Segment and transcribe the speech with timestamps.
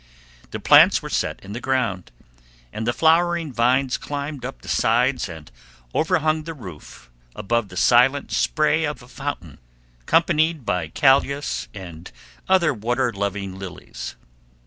[0.49, 2.11] The plants were set in the ground,
[2.73, 5.51] and the flowering vines climbed up the sides and
[5.93, 9.59] overhung the roof above the silent spray of a fountain
[10.07, 12.11] companied by callas and
[12.49, 14.15] other water loving lilies.